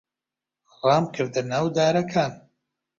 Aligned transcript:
ڕامکردە 0.83 1.41
ناو 1.51 1.65
دارەکان. 1.77 2.31